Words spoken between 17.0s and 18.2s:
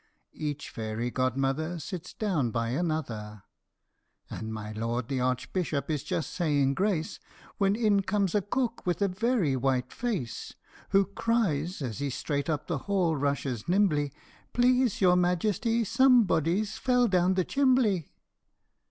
down the chimbley